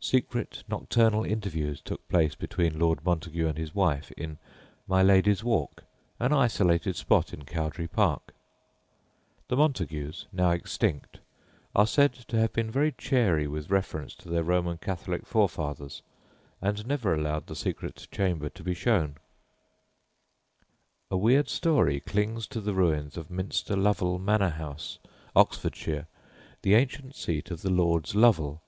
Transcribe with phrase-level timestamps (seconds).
[0.00, 4.36] Secret nocturnal interviews took place between Lord Montague and his wife in
[4.86, 5.84] "My Lady's Walk,"
[6.20, 8.34] an isolated spot in Cowdray Park.
[9.48, 11.20] The Montagues, now extinct,
[11.74, 16.02] are said to have been very chary with reference to their Roman Catholic forefathers,
[16.60, 19.14] and never allowed the secret chamber to be shown.
[21.08, 21.48] [Footnote 1: See History of a Great English House.] A weird
[22.28, 24.98] story clings to the ruins of Minster Lovel Manor House,
[25.34, 26.08] Oxfordshire,
[26.60, 28.60] the ancient seat of the Lords Lovel.